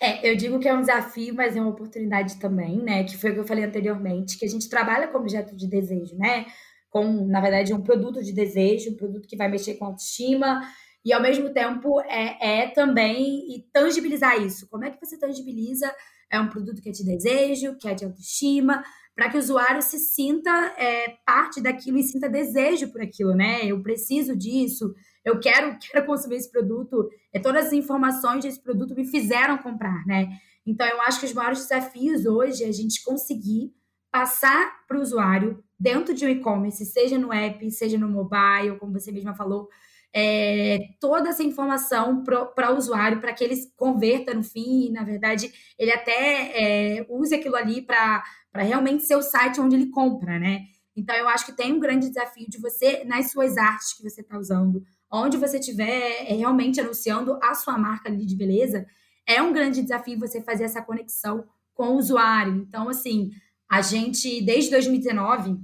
[0.00, 3.04] É, eu digo que é um desafio, mas é uma oportunidade também, né?
[3.04, 6.16] Que foi o que eu falei anteriormente, que a gente trabalha com objeto de desejo,
[6.16, 6.46] né?
[6.90, 10.60] Com, na verdade, um produto de desejo, um produto que vai mexer com autoestima,
[11.04, 14.68] e ao mesmo tempo é, é também e tangibilizar isso.
[14.68, 15.94] Como é que você tangibiliza
[16.30, 18.84] é um produto que é de desejo, que é de autoestima,
[19.20, 23.66] para que o usuário se sinta é, parte daquilo e sinta desejo por aquilo, né?
[23.66, 28.94] Eu preciso disso, eu quero, quero consumir esse produto, é, todas as informações desse produto
[28.94, 30.26] me fizeram comprar, né?
[30.66, 33.74] Então, eu acho que os maiores desafios hoje é a gente conseguir
[34.10, 38.98] passar para o usuário, dentro de um e-commerce, seja no app, seja no mobile, como
[38.98, 39.68] você mesma falou,
[40.12, 45.04] é, toda essa informação para o usuário, para que ele converta no fim, e, na
[45.04, 48.22] verdade, ele até é, use aquilo ali para
[48.54, 50.64] realmente ser o site onde ele compra, né?
[50.96, 54.20] Então, eu acho que tem um grande desafio de você, nas suas artes que você
[54.20, 58.86] está usando, onde você estiver é, realmente anunciando a sua marca ali de beleza,
[59.26, 62.54] é um grande desafio você fazer essa conexão com o usuário.
[62.56, 63.30] Então, assim,
[63.68, 65.56] a gente, desde 2019,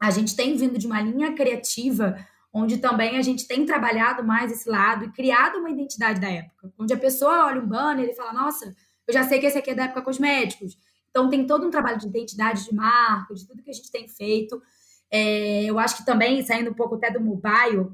[0.00, 2.16] a gente tem vindo de uma linha criativa
[2.56, 6.72] onde também a gente tem trabalhado mais esse lado e criado uma identidade da época,
[6.78, 8.74] onde a pessoa olha um banner e fala, nossa,
[9.06, 10.78] eu já sei que esse aqui é da época cosméticos.
[11.10, 14.08] Então tem todo um trabalho de identidade de marca, de tudo que a gente tem
[14.08, 14.62] feito.
[15.10, 17.92] É, eu acho que também, saindo um pouco até do mobile,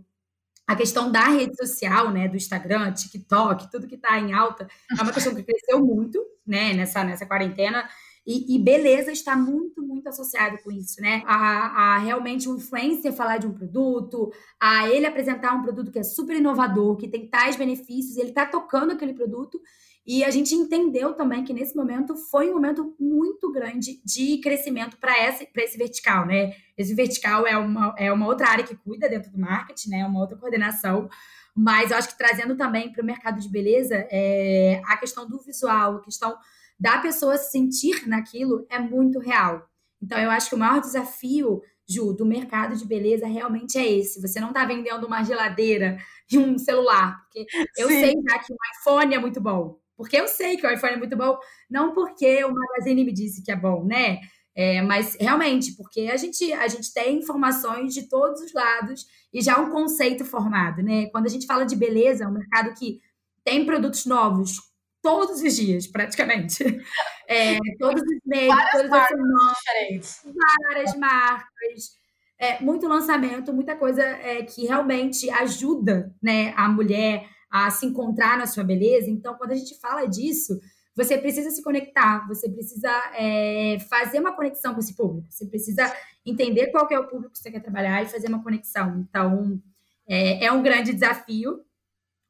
[0.64, 5.02] a questão da rede social, né, do Instagram, TikTok, tudo que está em alta, é
[5.02, 7.88] uma questão que cresceu muito, né, nessa, nessa quarentena.
[8.26, 11.22] E, e, beleza está muito, muito associado com isso, né?
[11.26, 15.98] A, a realmente o influencer falar de um produto, a ele apresentar um produto que
[15.98, 19.60] é super inovador, que tem tais benefícios, ele está tocando aquele produto.
[20.06, 24.96] E a gente entendeu também que nesse momento foi um momento muito grande de crescimento
[24.98, 26.54] para esse, esse vertical, né?
[26.76, 30.06] Esse vertical é uma, é uma outra área que cuida dentro do marketing, né?
[30.06, 31.08] Uma outra coordenação.
[31.54, 35.38] Mas eu acho que trazendo também para o mercado de beleza é, a questão do
[35.38, 36.36] visual, a questão
[36.82, 39.64] da pessoa se sentir naquilo é muito real.
[40.02, 44.20] Então, eu acho que o maior desafio, Ju, do mercado de beleza realmente é esse.
[44.20, 45.96] Você não está vendendo uma geladeira
[46.28, 47.22] e um celular.
[47.22, 47.46] Porque
[47.78, 48.00] eu Sim.
[48.00, 49.78] sei já que o iPhone é muito bom.
[49.96, 51.38] Porque eu sei que o iPhone é muito bom,
[51.70, 54.18] não porque o magazine me disse que é bom, né?
[54.52, 59.40] É, mas realmente, porque a gente, a gente tem informações de todos os lados e
[59.40, 61.06] já um conceito formado, né?
[61.10, 63.00] Quando a gente fala de beleza, é um mercado que
[63.44, 64.71] tem produtos novos
[65.02, 66.64] todos os dias, praticamente.
[67.28, 70.20] É, todos os meses, todas as semanas, diferentes.
[70.66, 71.98] várias marcas.
[72.38, 78.36] É, muito lançamento, muita coisa é, que realmente ajuda né, a mulher a se encontrar
[78.36, 79.08] na sua beleza.
[79.08, 80.60] Então, quando a gente fala disso,
[80.94, 85.90] você precisa se conectar, você precisa é, fazer uma conexão com esse público, você precisa
[86.26, 89.06] entender qual é o público que você quer trabalhar e fazer uma conexão.
[89.08, 89.58] Então,
[90.06, 91.60] é, é um grande desafio,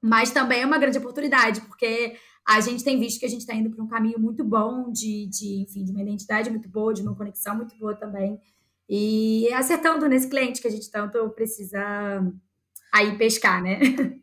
[0.01, 3.55] mas também é uma grande oportunidade, porque a gente tem visto que a gente está
[3.55, 7.03] indo para um caminho muito bom de, de, enfim, de uma identidade muito boa, de
[7.03, 8.41] uma conexão muito boa também.
[8.89, 11.81] E acertando nesse cliente que a gente tanto precisa
[12.93, 13.79] aí pescar, né?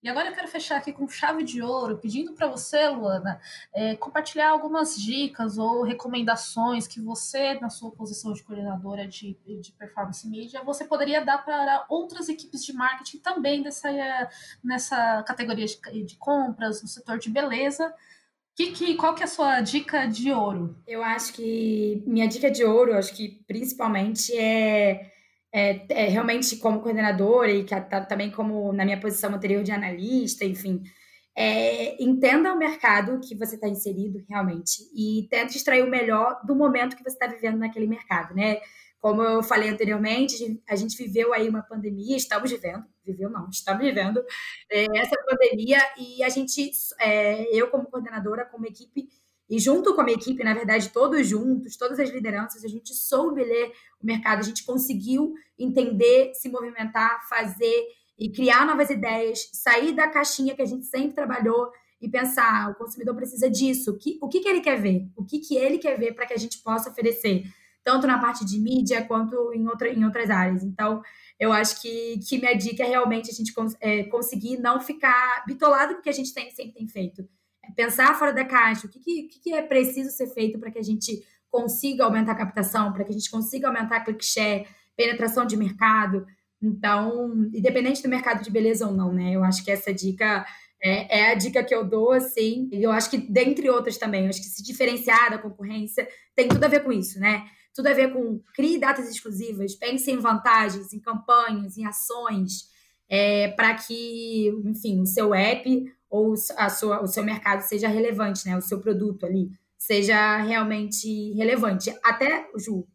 [0.00, 3.40] E agora eu quero fechar aqui com chave de ouro, pedindo para você, Luana,
[3.74, 9.72] é, compartilhar algumas dicas ou recomendações que você, na sua posição de coordenadora de, de
[9.72, 13.90] performance media, você poderia dar para outras equipes de marketing também dessa,
[14.62, 17.92] nessa categoria de, de compras, no setor de beleza.
[18.54, 20.76] Que, que, qual que é a sua dica de ouro?
[20.86, 25.17] Eu acho que minha dica de ouro, acho que principalmente é
[25.52, 29.72] é, é, realmente como coordenadora e que tá, também como na minha posição anterior de
[29.72, 30.82] analista, enfim,
[31.36, 36.54] é, entenda o mercado que você está inserido realmente e tente extrair o melhor do
[36.54, 38.60] momento que você está vivendo naquele mercado, né?
[39.00, 43.84] Como eu falei anteriormente, a gente viveu aí uma pandemia, estamos vivendo, viveu não, estamos
[43.84, 44.20] vivendo
[44.68, 49.08] é, essa pandemia e a gente, é, eu como coordenadora, como equipe,
[49.48, 52.94] e junto com a minha equipe, na verdade, todos juntos, todas as lideranças, a gente
[52.94, 59.48] soube ler o mercado, a gente conseguiu entender, se movimentar, fazer e criar novas ideias,
[59.52, 63.92] sair da caixinha que a gente sempre trabalhou e pensar, ah, o consumidor precisa disso,
[63.92, 66.26] o que, o que, que ele quer ver, o que, que ele quer ver para
[66.26, 67.44] que a gente possa oferecer,
[67.82, 70.62] tanto na parte de mídia quanto em, outra, em outras áreas.
[70.62, 71.02] Então,
[71.40, 75.94] eu acho que, que minha dica é realmente a gente é, conseguir não ficar bitolado
[75.94, 77.26] com o que a gente tem, sempre tem feito
[77.76, 80.82] pensar fora da caixa, o que, que, que é preciso ser feito para que a
[80.82, 85.46] gente consiga aumentar a captação, para que a gente consiga aumentar a click share, penetração
[85.46, 86.26] de mercado.
[86.60, 89.32] Então, independente do mercado de beleza ou não, né?
[89.32, 90.44] Eu acho que essa dica
[90.82, 92.68] é, é, a dica que eu dou, assim.
[92.72, 96.48] E eu acho que, dentre outras também, eu acho que se diferenciar da concorrência tem
[96.48, 97.44] tudo a ver com isso, né?
[97.74, 102.68] Tudo a ver com crie datas exclusivas, pense em vantagens, em campanhas, em ações,
[103.08, 108.46] é, para que, enfim, o seu app ou a sua, o seu mercado seja relevante,
[108.46, 108.56] né?
[108.56, 111.94] O seu produto ali seja realmente relevante.
[112.02, 112.86] Até, Ju,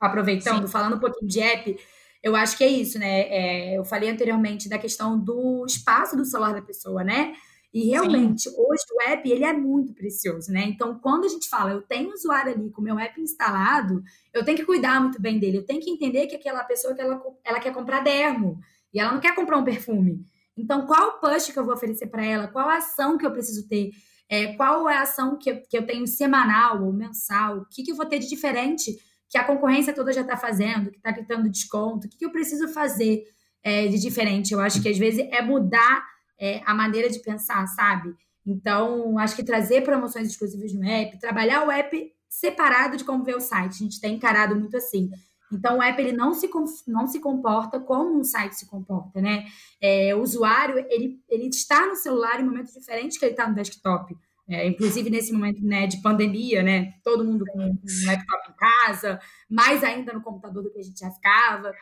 [0.00, 0.72] aproveitando, Sim.
[0.72, 1.78] falando um pouquinho de app,
[2.22, 3.20] eu acho que é isso, né?
[3.28, 7.34] É, eu falei anteriormente da questão do espaço do celular da pessoa, né?
[7.72, 8.56] E realmente, Sim.
[8.58, 10.64] hoje o app ele é muito precioso, né?
[10.66, 14.02] Então, quando a gente fala, eu tenho um usuário ali com o meu app instalado,
[14.32, 15.58] eu tenho que cuidar muito bem dele.
[15.58, 18.60] Eu tenho que entender que aquela pessoa que ela, ela quer comprar dermo
[18.92, 20.24] e ela não quer comprar um perfume.
[20.56, 22.48] Então, qual push que eu vou oferecer para ela?
[22.48, 23.90] Qual ação que eu preciso ter?
[24.28, 27.58] É, qual é a ação que, que eu tenho semanal ou mensal?
[27.58, 28.96] O que, que eu vou ter de diferente
[29.28, 32.06] que a concorrência toda já está fazendo, que está gritando desconto?
[32.06, 33.24] O que, que eu preciso fazer
[33.62, 34.52] é, de diferente?
[34.52, 36.04] Eu acho que às vezes é mudar
[36.38, 38.14] é, a maneira de pensar, sabe?
[38.44, 43.36] Então, acho que trazer promoções exclusivas no app, trabalhar o app separado de como ver
[43.36, 43.74] o site.
[43.74, 45.10] A gente tem encarado muito assim.
[45.52, 46.48] Então, o app ele não se,
[46.86, 49.44] não se comporta como um site se comporta, né?
[49.80, 53.54] É, o usuário, ele, ele está no celular em momentos diferentes que ele está no
[53.54, 54.16] desktop.
[54.48, 56.94] É, inclusive nesse momento né, de pandemia, né?
[57.04, 60.98] Todo mundo com um laptop em casa, mais ainda no computador do que a gente
[60.98, 61.72] já ficava.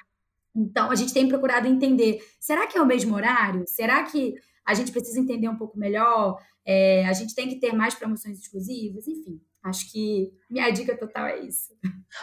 [0.54, 3.64] Então, a gente tem procurado entender, será que é o mesmo horário?
[3.66, 6.38] Será que a gente precisa entender um pouco melhor?
[6.64, 9.06] É, a gente tem que ter mais promoções exclusivas?
[9.08, 11.76] Enfim, Acho que minha dica total é isso.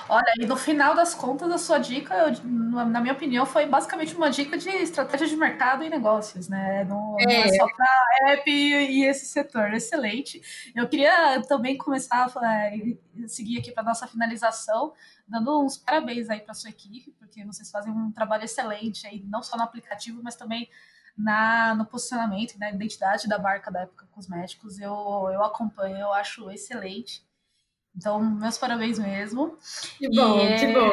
[0.10, 4.16] Olha, e no final das contas, a sua dica, eu, na minha opinião, foi basicamente
[4.16, 6.84] uma dica de estratégia de mercado e negócios, né?
[6.86, 9.72] Não é, não é só para app e, esse setor.
[9.72, 10.42] Excelente.
[10.76, 14.94] Eu queria também começar a seguir aqui para nossa finalização,
[15.28, 19.44] dando uns parabéns aí para sua equipe, porque vocês fazem um trabalho excelente aí, não
[19.44, 20.68] só no aplicativo, mas também
[21.16, 24.80] na, no posicionamento e na identidade da marca da Época Cosméticos.
[24.80, 27.27] Eu, eu acompanho, eu acho excelente.
[27.98, 29.58] Então, meus parabéns mesmo.
[29.98, 30.90] Que bom, e, que bom.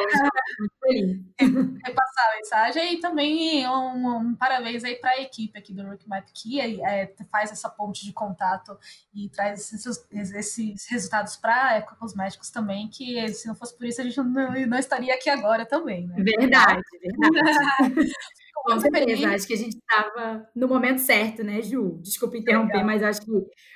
[1.85, 6.07] Repassar a mensagem e também um, um parabéns aí para a equipe aqui do Rook
[6.09, 8.75] Map que é, faz essa ponte de contato
[9.13, 13.85] e traz esses, esses resultados para a Época Cosméticos também, que se não fosse por
[13.85, 16.15] isso a gente não, não estaria aqui agora também, né?
[16.17, 18.11] Verdade, verdade.
[18.65, 21.99] Com certeza, acho que a gente estava no momento certo, né, Ju?
[22.01, 22.85] Desculpa interromper, Legal.
[22.87, 23.31] mas acho que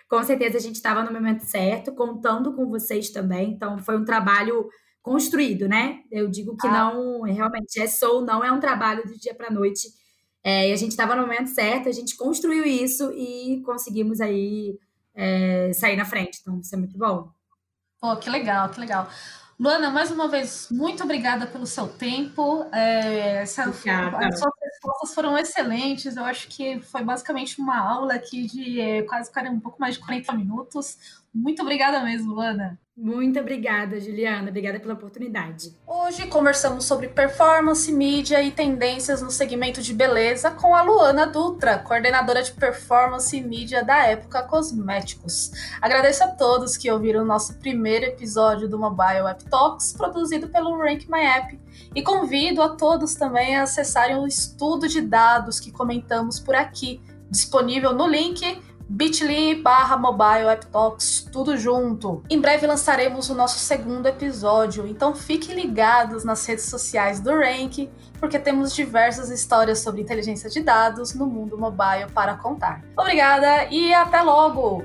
[0.09, 3.51] com certeza a gente estava no momento certo, contando com vocês também.
[3.51, 4.67] Então, foi um trabalho
[4.99, 5.99] construído, né?
[6.11, 6.71] Eu digo que ah.
[6.71, 9.87] não, realmente, é sou, não é um trabalho do dia para noite.
[10.43, 14.75] É, e a gente estava no momento certo, a gente construiu isso e conseguimos aí
[15.13, 16.39] é, sair na frente.
[16.41, 17.29] Então, isso é muito bom.
[18.01, 19.07] Pô, que legal, que legal.
[19.59, 22.65] Luana, mais uma vez, muito obrigada pelo seu tempo.
[22.73, 23.75] É, essa, as
[24.39, 26.15] suas respostas foram excelentes.
[26.15, 30.01] Eu acho que foi basicamente uma aula aqui de é, quase um pouco mais de
[30.01, 31.21] 40 minutos.
[31.33, 32.79] Muito obrigada mesmo, Luana.
[33.01, 34.49] Muito obrigada, Juliana.
[34.49, 35.73] Obrigada pela oportunidade.
[35.87, 41.79] Hoje conversamos sobre performance, mídia e tendências no segmento de beleza com a Luana Dutra,
[41.79, 45.49] coordenadora de performance e mídia da Época Cosméticos.
[45.81, 50.77] Agradeço a todos que ouviram o nosso primeiro episódio do Mobile App Talks, produzido pelo
[50.77, 51.57] Rank My App,
[51.95, 57.01] e convido a todos também a acessarem o estudo de dados que comentamos por aqui,
[57.31, 62.23] disponível no link bit.ly barra mobile app talks, tudo junto.
[62.27, 67.87] Em breve lançaremos o nosso segundo episódio, então fiquem ligados nas redes sociais do Rank,
[68.19, 72.83] porque temos diversas histórias sobre inteligência de dados no mundo mobile para contar.
[72.97, 74.83] Obrigada e até logo!